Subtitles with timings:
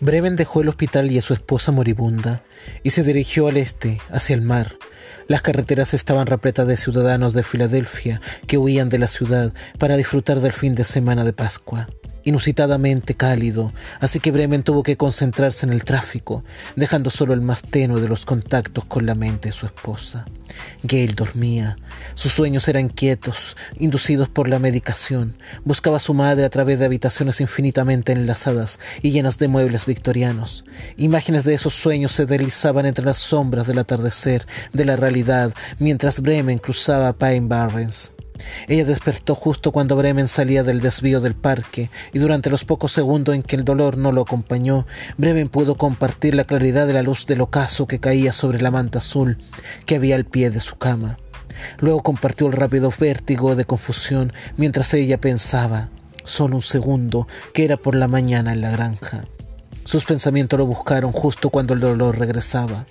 [0.00, 2.42] Bremen dejó el hospital y a su esposa moribunda
[2.82, 4.76] y se dirigió al este, hacia el mar.
[5.26, 10.40] Las carreteras estaban repletas de ciudadanos de Filadelfia que huían de la ciudad para disfrutar
[10.40, 11.88] del fin de semana de Pascua
[12.28, 16.44] inusitadamente cálido, así que Bremen tuvo que concentrarse en el tráfico,
[16.76, 20.26] dejando solo el más tenue de los contactos con la mente de su esposa.
[20.82, 21.76] Gail dormía.
[22.14, 25.36] Sus sueños eran quietos, inducidos por la medicación.
[25.64, 30.64] Buscaba a su madre a través de habitaciones infinitamente enlazadas y llenas de muebles victorianos.
[30.96, 36.20] Imágenes de esos sueños se deslizaban entre las sombras del atardecer, de la realidad, mientras
[36.20, 38.12] Bremen cruzaba Pine Barrens.
[38.68, 43.34] Ella despertó justo cuando Bremen salía del desvío del parque, y durante los pocos segundos
[43.34, 47.26] en que el dolor no lo acompañó, Bremen pudo compartir la claridad de la luz
[47.26, 49.38] del ocaso que caía sobre la manta azul
[49.86, 51.18] que había al pie de su cama.
[51.78, 55.88] Luego compartió el rápido vértigo de confusión mientras ella pensaba,
[56.24, 59.24] solo un segundo, que era por la mañana en la granja.
[59.84, 62.84] Sus pensamientos lo buscaron justo cuando el dolor regresaba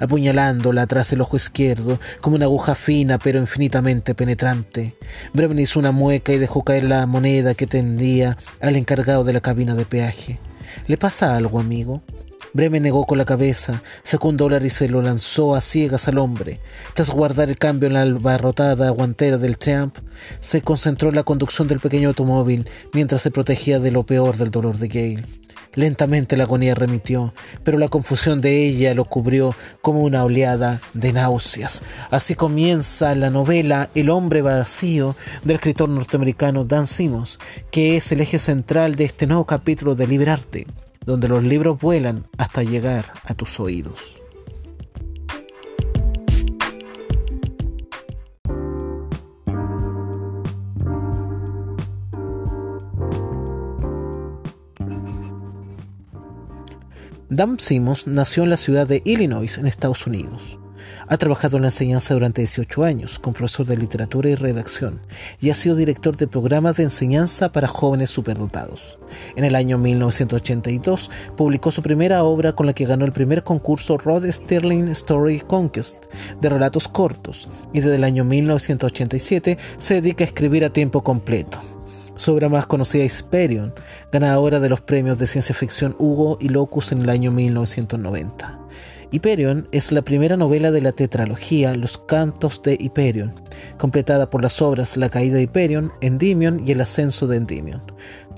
[0.00, 4.96] apuñalándola tras el ojo izquierdo como una aguja fina pero infinitamente penetrante.
[5.32, 9.40] Bremen hizo una mueca y dejó caer la moneda que tendría al encargado de la
[9.40, 10.38] cabina de peaje.
[10.86, 12.02] ¿Le pasa algo, amigo?
[12.52, 16.18] Bremen negó con la cabeza, sacó un dólar y se lo lanzó a ciegas al
[16.18, 16.60] hombre.
[16.94, 19.98] Tras guardar el cambio en la albarrotada guantera del Triumph,
[20.40, 24.50] se concentró en la conducción del pequeño automóvil mientras se protegía de lo peor del
[24.50, 25.24] dolor de Gale.
[25.78, 31.12] Lentamente la agonía remitió, pero la confusión de ella lo cubrió como una oleada de
[31.12, 31.84] náuseas.
[32.10, 37.38] Así comienza la novela El hombre vacío del escritor norteamericano Dan Simmons,
[37.70, 40.66] que es el eje central de este nuevo capítulo de Liberarte,
[41.06, 44.17] donde los libros vuelan hasta llegar a tus oídos.
[57.30, 60.58] Dan Simmons nació en la ciudad de Illinois, en Estados Unidos.
[61.08, 65.02] Ha trabajado en la enseñanza durante 18 años como profesor de literatura y redacción
[65.38, 68.98] y ha sido director de programas de enseñanza para jóvenes superdotados.
[69.36, 73.98] En el año 1982 publicó su primera obra con la que ganó el primer concurso
[73.98, 76.04] Rod Sterling Story Conquest
[76.40, 81.60] de relatos cortos y desde el año 1987 se dedica a escribir a tiempo completo,
[82.18, 83.24] su obra más conocida es
[84.10, 88.58] ganadora de los premios de ciencia ficción Hugo y Locus en el año 1990.
[89.12, 93.40] Hyperion es la primera novela de la tetralogía Los Cantos de Hyperion,
[93.78, 97.80] completada por las obras La caída de Hyperion, Endymion y El ascenso de Endymion,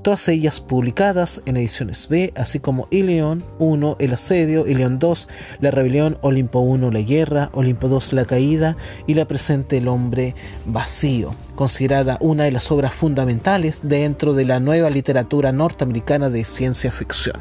[0.02, 5.28] todas ellas publicadas en ediciones B, así como Ilion 1, El asedio, Ilion 2,
[5.60, 10.34] La rebelión, Olimpo 1, La guerra, Olimpo 2, La caída y la presente El hombre
[10.66, 16.90] vacío, considerada una de las obras fundamentales dentro de la nueva literatura norteamericana de ciencia
[16.90, 17.36] ficción.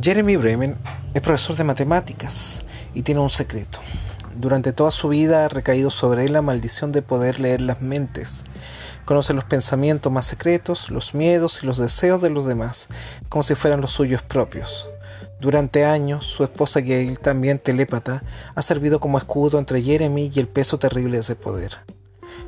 [0.00, 0.76] Jeremy Bremen
[1.14, 2.60] es profesor de matemáticas
[2.94, 3.78] y tiene un secreto.
[4.36, 8.44] Durante toda su vida ha recaído sobre él la maldición de poder leer las mentes.
[9.04, 12.88] Conoce los pensamientos más secretos, los miedos y los deseos de los demás,
[13.28, 14.88] como si fueran los suyos propios.
[15.40, 18.22] Durante años, su esposa Gail, también telépata,
[18.54, 21.78] ha servido como escudo entre Jeremy y el peso terrible de ese poder.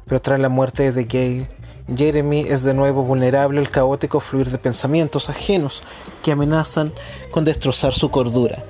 [0.07, 1.49] Pero tras la muerte de Gail,
[1.95, 5.83] Jeremy es de nuevo vulnerable al caótico fluir de pensamientos ajenos
[6.23, 6.93] que amenazan
[7.31, 8.65] con destrozar su cordura.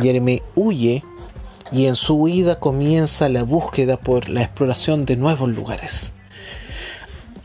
[0.00, 1.02] Jeremy huye
[1.70, 6.12] y en su huida comienza la búsqueda por la exploración de nuevos lugares.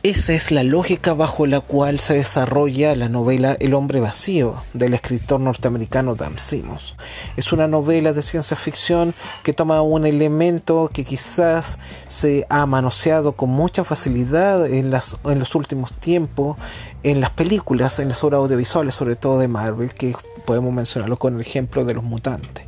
[0.07, 4.93] Esa es la lógica bajo la cual se desarrolla la novela El hombre vacío del
[4.93, 6.95] escritor norteamericano Dan Simmons.
[7.35, 9.13] Es una novela de ciencia ficción
[9.43, 15.91] que toma un elemento que quizás se ha manoseado con mucha facilidad en, los últimos
[15.91, 16.55] tiempos
[17.03, 21.35] en las películas, en las obras audiovisuales, sobre todo de Marvel, que podemos mencionarlo con
[21.35, 22.63] el ejemplo de los mutantes.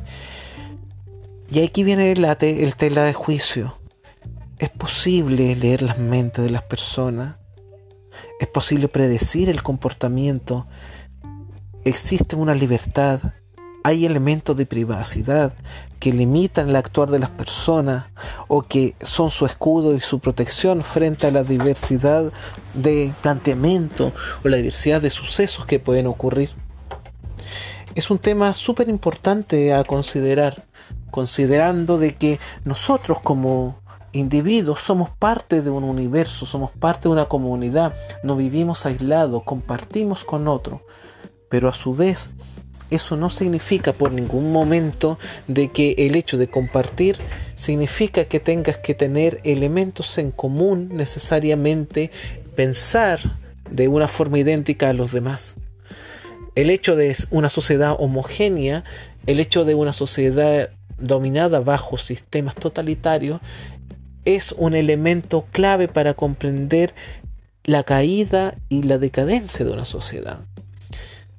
[1.50, 3.79] Y aquí viene el, el tela de juicio
[4.80, 7.36] posible leer las mentes de las personas.
[8.40, 10.66] Es posible predecir el comportamiento.
[11.84, 13.20] Existe una libertad.
[13.84, 15.52] Hay elementos de privacidad
[15.98, 18.06] que limitan el actuar de las personas
[18.48, 22.32] o que son su escudo y su protección frente a la diversidad
[22.72, 24.12] de planteamiento
[24.42, 26.50] o la diversidad de sucesos que pueden ocurrir.
[27.94, 30.64] Es un tema súper importante a considerar,
[31.10, 33.80] considerando de que nosotros como
[34.12, 40.24] individuos somos parte de un universo, somos parte de una comunidad, no vivimos aislados, compartimos
[40.24, 40.84] con otro,
[41.48, 42.30] pero a su vez
[42.90, 47.16] eso no significa por ningún momento de que el hecho de compartir
[47.54, 52.10] significa que tengas que tener elementos en común necesariamente
[52.56, 53.20] pensar
[53.70, 55.54] de una forma idéntica a los demás.
[56.56, 58.82] El hecho de una sociedad homogénea,
[59.26, 63.40] el hecho de una sociedad dominada bajo sistemas totalitarios,
[64.24, 66.94] es un elemento clave para comprender
[67.64, 70.40] la caída y la decadencia de una sociedad.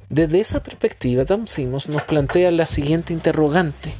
[0.10, 3.94] Desde esa perspectiva, Dan Simons nos plantea la siguiente interrogante.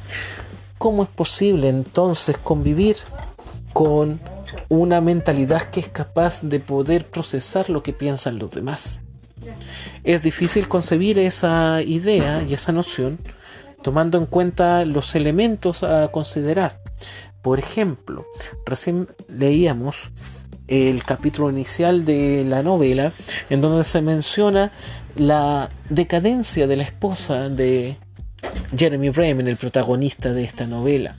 [0.78, 2.96] ¿Cómo es posible entonces convivir
[3.72, 4.20] con
[4.68, 9.00] una mentalidad que es capaz de poder procesar lo que piensan los demás?
[10.04, 13.18] Es difícil concebir esa idea y esa noción
[13.82, 16.80] tomando en cuenta los elementos a considerar.
[17.42, 18.24] Por ejemplo,
[18.64, 20.10] recién leíamos
[20.68, 23.12] el capítulo inicial de la novela
[23.50, 24.70] en donde se menciona
[25.16, 27.96] la decadencia de la esposa de
[28.76, 31.14] Jeremy Bremen, el protagonista de esta novela.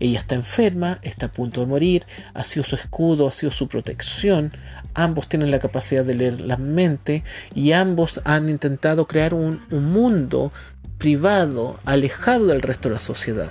[0.00, 3.68] Ella está enferma, está a punto de morir, ha sido su escudo, ha sido su
[3.68, 4.52] protección.
[4.94, 7.24] Ambos tienen la capacidad de leer la mente
[7.54, 10.52] y ambos han intentado crear un, un mundo
[10.98, 13.50] privado, alejado del resto de la sociedad.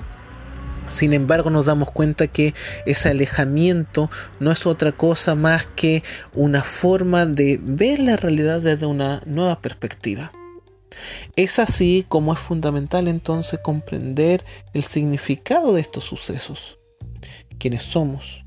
[0.89, 2.53] Sin embargo, nos damos cuenta que
[2.85, 4.09] ese alejamiento
[4.39, 6.03] no es otra cosa más que
[6.33, 10.31] una forma de ver la realidad desde una nueva perspectiva.
[11.35, 14.43] Es así como es fundamental entonces comprender
[14.73, 16.77] el significado de estos sucesos.
[17.57, 18.45] ¿Quiénes somos?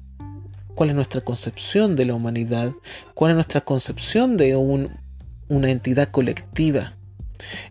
[0.75, 2.71] ¿Cuál es nuestra concepción de la humanidad?
[3.15, 6.93] ¿Cuál es nuestra concepción de una entidad colectiva?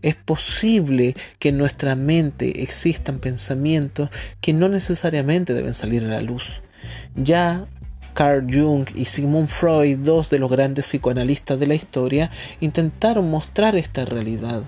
[0.01, 4.09] Es posible que en nuestra mente existan pensamientos
[4.41, 6.62] que no necesariamente deben salir a la luz.
[7.15, 7.67] Ya
[8.13, 12.31] Carl Jung y Sigmund Freud, dos de los grandes psicoanalistas de la historia,
[12.62, 14.63] intentaron mostrar esta realidad.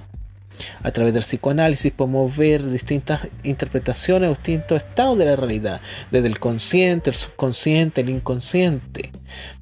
[0.83, 6.39] A través del psicoanálisis podemos ver distintas interpretaciones distintos estados de la realidad, desde el
[6.39, 9.11] consciente, el subconsciente, el inconsciente.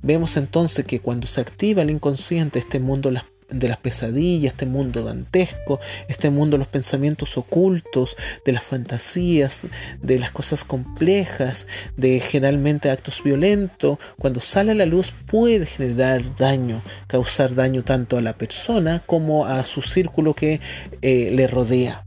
[0.01, 4.65] Vemos entonces que cuando se activa el inconsciente, este mundo las de las pesadillas, este
[4.65, 8.15] mundo dantesco, este mundo de los pensamientos ocultos,
[8.45, 9.61] de las fantasías,
[10.01, 16.35] de las cosas complejas, de generalmente actos violentos, cuando sale a la luz puede generar
[16.37, 20.59] daño, causar daño tanto a la persona como a su círculo que
[21.01, 22.05] eh, le rodea.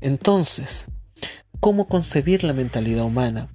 [0.00, 0.84] Entonces,
[1.60, 3.48] ¿cómo concebir la mentalidad humana?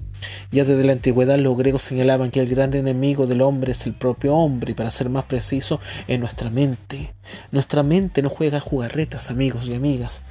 [0.51, 3.93] Ya desde la antigüedad los griegos señalaban que el gran enemigo del hombre es el
[3.93, 7.13] propio hombre, y para ser más preciso, en nuestra mente.
[7.51, 10.21] Nuestra mente no juega jugarretas, amigos y amigas.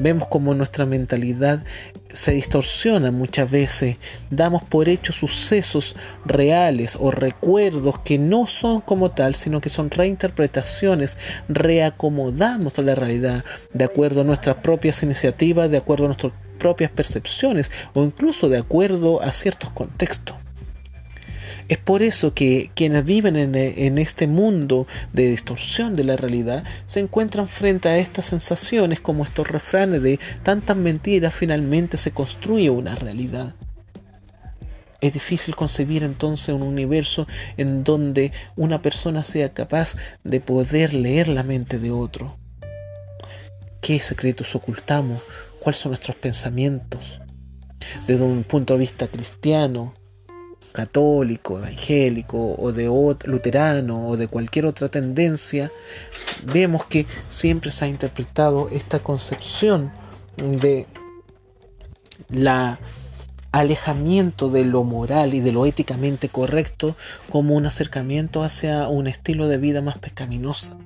[0.00, 1.62] Vemos como nuestra mentalidad
[2.12, 3.96] se distorsiona muchas veces.
[4.30, 9.90] Damos por hecho sucesos reales o recuerdos que no son como tal, sino que son
[9.90, 11.18] reinterpretaciones.
[11.48, 17.70] Reacomodamos la realidad de acuerdo a nuestras propias iniciativas, de acuerdo a nuestros propias percepciones
[17.94, 20.36] o incluso de acuerdo a ciertos contextos.
[21.68, 27.00] Es por eso que quienes viven en, este mundo de distorsión de la realidad se
[27.00, 32.94] encuentran frente a estas sensaciones como estos refranes de tantas mentiras finalmente se construye una
[32.94, 33.54] realidad.
[35.02, 37.28] Es difícil concebir entonces un universo
[37.58, 39.94] en donde una persona sea capaz
[40.24, 42.36] de poder leer la mente de otro.
[43.82, 45.22] ¿Qué secretos ocultamos?
[45.60, 47.20] Cuáles son nuestros pensamientos
[48.06, 49.94] desde un punto de vista cristiano,
[50.72, 52.86] católico, evangélico o de
[53.24, 55.70] luterano o de cualquier otra tendencia,
[56.44, 59.90] vemos que siempre se ha interpretado esta concepción
[60.36, 60.86] de
[62.30, 62.78] la
[63.50, 66.94] alejamiento de lo moral y de lo éticamente correcto
[67.30, 70.78] como un acercamiento hacia un estilo de vida más pecaminoso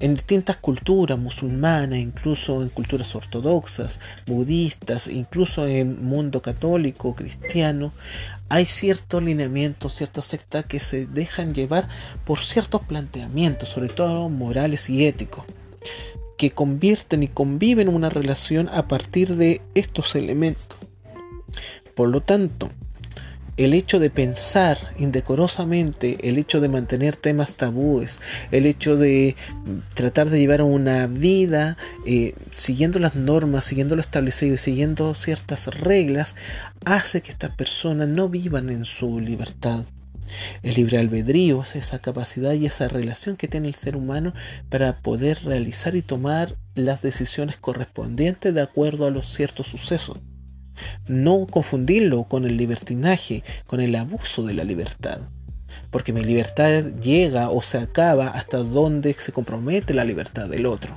[0.00, 7.92] en distintas culturas musulmanas, incluso en culturas ortodoxas, budistas, incluso en mundo católico, cristiano,
[8.48, 11.88] hay ciertos lineamientos, ciertas sectas que se dejan llevar
[12.24, 15.44] por ciertos planteamientos, sobre todo morales y éticos,
[16.36, 20.78] que convierten y conviven una relación a partir de estos elementos.
[21.96, 22.70] Por lo tanto,
[23.58, 28.20] el hecho de pensar indecorosamente, el hecho de mantener temas tabúes,
[28.52, 29.34] el hecho de
[29.94, 35.66] tratar de llevar una vida eh, siguiendo las normas, siguiendo lo establecido y siguiendo ciertas
[35.66, 36.36] reglas,
[36.84, 39.84] hace que estas personas no vivan en su libertad.
[40.62, 44.34] El libre albedrío es esa capacidad y esa relación que tiene el ser humano
[44.68, 50.18] para poder realizar y tomar las decisiones correspondientes de acuerdo a los ciertos sucesos.
[51.06, 55.20] No confundirlo con el libertinaje, con el abuso de la libertad.
[55.90, 60.96] Porque mi libertad llega o se acaba hasta donde se compromete la libertad del otro.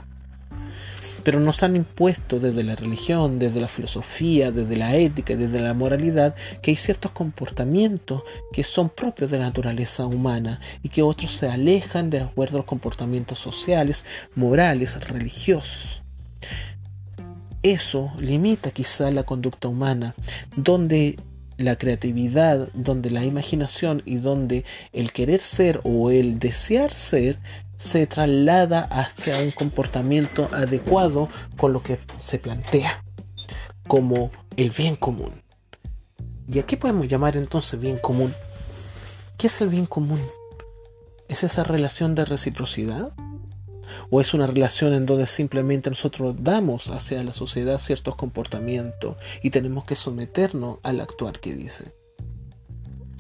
[1.24, 5.76] pero nos han impuesto desde la religión, desde la filosofía, desde la ética, desde la
[5.76, 6.34] moralidad,
[6.64, 11.48] que hay ciertos comportamientos que son propios de la naturaleza humana y que otros se
[11.48, 14.04] alejan de acuerdo a los comportamientos sociales,
[14.36, 16.02] morales, religiosos.
[17.64, 20.16] Eso limita quizá la conducta humana,
[20.56, 21.18] donde
[21.58, 27.38] la creatividad, donde la imaginación y donde el querer ser o el desear ser
[27.78, 33.04] se traslada hacia un comportamiento adecuado con lo que se plantea
[33.88, 35.42] como el bien común.
[36.48, 38.34] ¿Y a qué podemos llamar entonces bien común?
[39.38, 40.22] ¿Qué es el bien común?
[41.28, 43.12] ¿Es esa relación de reciprocidad?
[44.10, 49.50] ¿O es una relación en donde simplemente nosotros damos hacia la sociedad ciertos comportamientos y
[49.50, 51.94] tenemos que someternos al actuar que dice?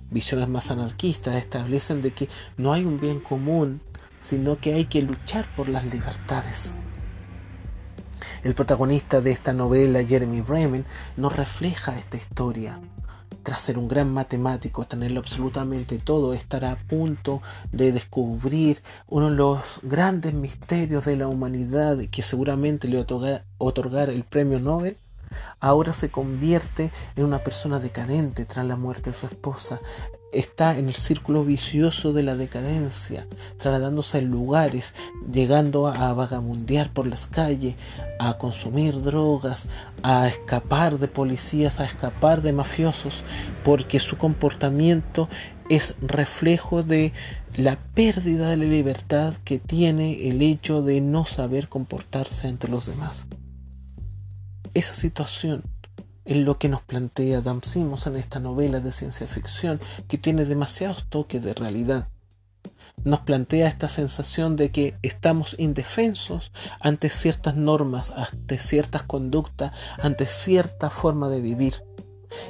[0.10, 3.82] Visiones más anarquistas establecen de que no hay un bien común
[4.22, 6.80] sino que hay que luchar por las libertades.
[8.44, 10.86] El protagonista de esta novela, Jeremy Bremen,
[11.18, 12.80] nos refleja esta historia.
[13.43, 19.36] Tras ser un gran matemático, tenerlo absolutamente todo, estar a punto de descubrir uno de
[19.36, 24.98] los grandes misterios de la humanidad que seguramente le otorga, otorgar el premio Nobel,
[25.60, 29.79] ahora se convierte en una persona decadente tras la muerte de su esposa,
[30.32, 34.94] está en el círculo vicioso de la decadencia, trasladándose a lugares,
[35.32, 37.76] llegando a vagabundear por las calles,
[38.20, 39.68] a consumir drogas,
[40.04, 43.24] a escapar de policías, a escapar de mafiosos,
[43.64, 45.28] porque su comportamiento
[45.70, 47.14] es reflejo de
[47.56, 52.86] la pérdida de la libertad que tiene el hecho de no saber comportarse ante los
[52.86, 53.28] demás.
[54.74, 55.64] Esa situación
[56.32, 60.46] en lo que nos plantea Adam Simmons en esta novela de ciencia ficción que tiene
[60.46, 62.08] demasiados toques de realidad.
[63.04, 70.26] Nos plantea esta sensación de que estamos indefensos ante ciertas normas, ante ciertas conductas, ante
[70.26, 71.84] cierta forma de vivir.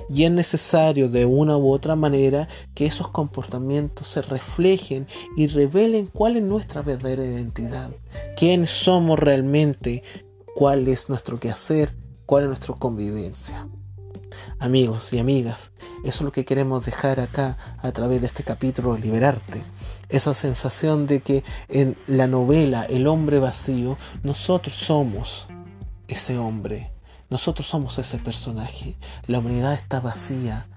[0.08, 6.06] Y es necesario de una u otra manera que esos comportamientos se reflejen y revelen
[6.06, 7.90] cuál es nuestra verdadera identidad,
[8.38, 10.04] quiénes somos realmente,
[10.56, 11.96] cuál es nuestro quehacer,
[12.32, 13.68] cuál es nuestra convivencia.
[14.58, 15.72] Amigos y amigas,
[16.06, 19.62] eso es lo que queremos dejar acá a través de este capítulo Liberarte.
[20.08, 25.48] Esa sensación de que en la novela El hombre vacío, nosotros somos
[26.08, 26.94] ese hombre,
[27.30, 28.96] nosotros somos ese personaje.
[29.28, 30.68] La humanidad está vacía,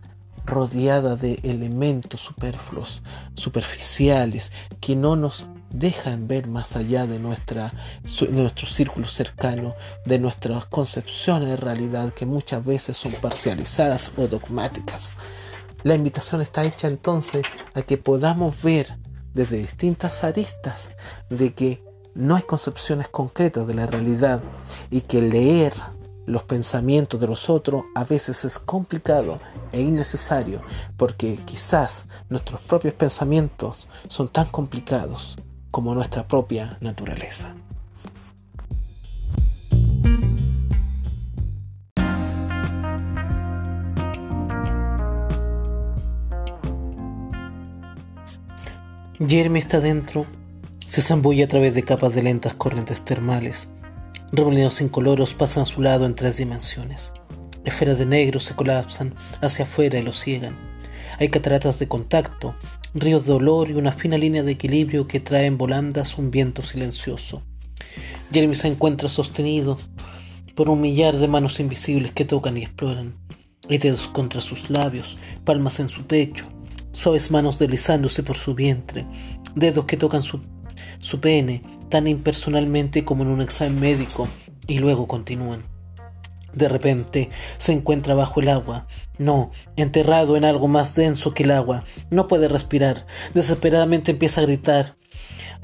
[0.44, 3.00] rodeada de elementos superfluos,
[3.34, 7.72] superficiales, que no nos dejan ver más allá de, nuestra,
[8.30, 9.74] nuestro círculo cercano,
[10.06, 15.14] de nuestras concepciones de realidad que muchas veces son parcializadas o dogmáticas.
[15.82, 18.96] La invitación está hecha entonces a que podamos ver
[19.34, 20.90] desde distintas aristas
[21.28, 21.82] de que
[22.14, 24.40] no hay concepciones concretas de la realidad
[24.92, 25.72] y que leer
[26.24, 29.40] los pensamientos de los otros a veces es complicado
[29.72, 30.62] e innecesario
[30.96, 35.36] porque quizás nuestros propios pensamientos son tan complicados
[35.74, 37.52] como nuestra propia naturaleza.
[49.18, 50.26] Jeremy está dentro,
[50.86, 53.68] se zambulle a través de capas de lentas corrientes termales
[54.32, 57.12] Remolinos incoloros pasan a su lado en tres dimensiones.
[57.64, 60.73] Esferas de negro se colapsan hacia afuera y lo ciegan.
[61.18, 62.54] Hay cataratas de contacto,
[62.94, 67.42] ríos de olor y una fina línea de equilibrio que traen volandas un viento silencioso.
[68.32, 69.78] Jeremy se encuentra sostenido
[70.54, 73.16] por un millar de manos invisibles que tocan y exploran.
[73.68, 76.46] Hay dedos contra sus labios, palmas en su pecho,
[76.92, 79.06] suaves manos deslizándose por su vientre,
[79.54, 84.28] dedos que tocan su pene, tan impersonalmente como en un examen médico,
[84.66, 85.73] y luego continúan.
[86.54, 88.86] De repente se encuentra bajo el agua,
[89.18, 94.44] no, enterrado en algo más denso que el agua, no puede respirar, desesperadamente empieza a
[94.44, 94.96] gritar,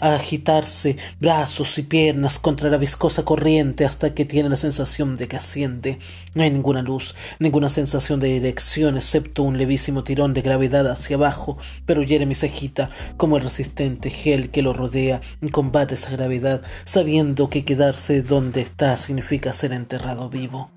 [0.01, 5.29] a agitarse brazos y piernas contra la viscosa corriente hasta que tiene la sensación de
[5.29, 5.99] que asciende.
[6.35, 11.17] No hay ninguna luz, ninguna sensación de dirección excepto un levísimo tirón de gravedad hacia
[11.17, 16.11] abajo, pero Jeremy se agita como el resistente gel que lo rodea y combate esa
[16.11, 20.71] gravedad, sabiendo que quedarse donde está significa ser enterrado vivo.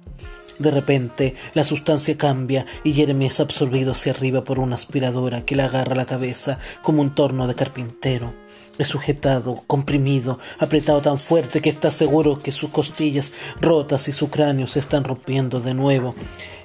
[0.63, 5.57] De repente, la sustancia cambia y Jeremy es absorbido hacia arriba por una aspiradora que
[5.57, 8.33] le agarra la cabeza como un torno de carpintero.
[8.77, 14.29] Es sujetado, comprimido, apretado tan fuerte que está seguro que sus costillas rotas y su
[14.29, 16.15] cráneo se están rompiendo de nuevo.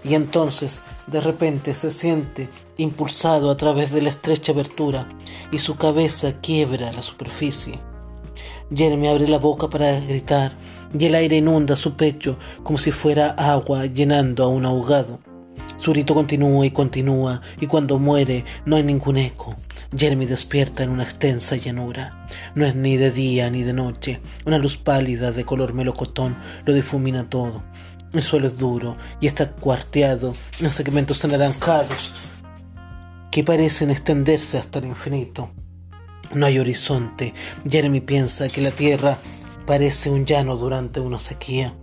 [0.05, 5.09] Y entonces, de repente, se siente impulsado a través de la estrecha abertura
[5.51, 7.81] y su cabeza quiebra la superficie.
[8.73, 10.53] Jeremy abre la boca para gritar,
[10.97, 15.21] y el aire inunda su pecho como si fuera agua llenando a un ahogado.
[15.77, 19.55] Su grito continúa y continúa, y cuando muere no hay ningún eco.
[19.97, 22.27] Jeremy despierta en una extensa llanura.
[22.55, 24.21] No es ni de día ni de noche.
[24.45, 27.63] Una luz pálida de color melocotón lo difumina todo.
[28.13, 32.13] El suelo es duro y está cuarteado en segmentos anaranjados
[33.31, 35.51] que parecen extenderse hasta el infinito.
[36.35, 37.35] No hay horizonte.
[37.69, 39.19] Jeremy piensa que la tierra
[39.69, 41.75] parece un llano durante una sequía.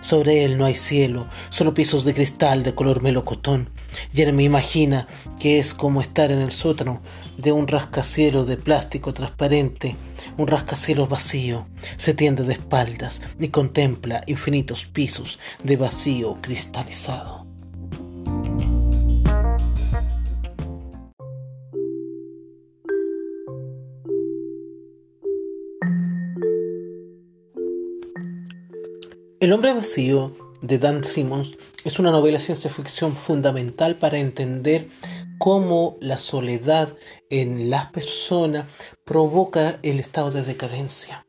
[0.00, 3.68] Sobre él no hay cielo, solo pisos de cristal de color melocotón.
[4.14, 5.06] Jeremy imagina
[5.38, 7.02] que es como estar en el sótano
[7.36, 9.96] de un rascacielos de plástico transparente,
[10.38, 11.66] un rascacielos vacío.
[11.98, 17.45] Se tiende de espaldas y contempla infinitos pisos de vacío cristalizado.
[29.46, 34.88] El hombre vacío de Dan Simmons es una novela ciencia ficción fundamental para entender
[35.38, 36.92] cómo la soledad
[37.30, 38.64] en las personas
[39.04, 41.28] provoca el estado de decadencia.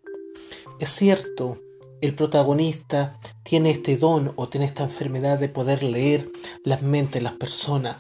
[0.80, 1.62] Es cierto,
[2.02, 6.28] el protagonista tiene este don o tiene esta enfermedad de poder leer
[6.64, 7.98] las mentes de las personas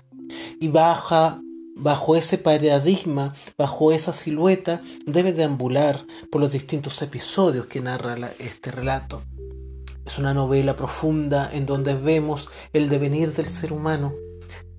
[0.59, 8.31] y bajo ese paradigma, bajo esa silueta, debe deambular por los distintos episodios que narra
[8.39, 9.21] este relato.
[10.07, 14.13] Es una novela profunda en donde vemos el devenir del ser humano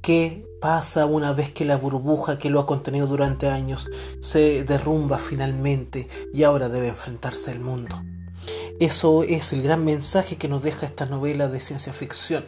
[0.01, 5.19] que pasa una vez que la burbuja que lo ha contenido durante años se derrumba
[5.19, 8.03] finalmente y ahora debe enfrentarse al mundo.
[8.81, 12.45] Eso es el gran mensaje que nos deja esta novela de ciencia ficción.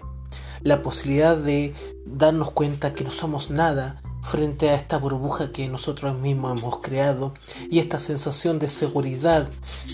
[0.63, 1.75] La posibilidad de
[2.07, 7.35] darnos cuenta que no somos nada frente a esta burbuja que nosotros mismos hemos creado
[7.71, 9.51] y esta sensación de seguridad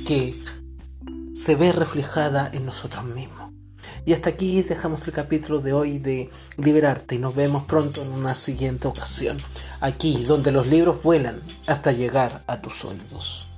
[0.06, 0.40] que
[1.36, 3.52] se ve reflejada en nosotros mismos.
[4.06, 8.08] Y hasta aquí dejamos el capítulo de hoy de Liberarte y nos vemos pronto en
[8.08, 9.36] una siguiente ocasión,
[9.80, 13.50] aquí donde los libros vuelan hasta llegar a tus oídos.